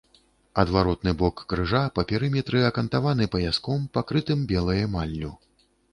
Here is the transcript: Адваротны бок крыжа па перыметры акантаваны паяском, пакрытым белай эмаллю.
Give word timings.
Адваротны 0.61 1.11
бок 1.19 1.43
крыжа 1.51 1.81
па 1.99 2.05
перыметры 2.11 2.63
акантаваны 2.71 3.27
паяском, 3.35 3.87
пакрытым 3.99 4.39
белай 4.53 4.85
эмаллю. 4.87 5.31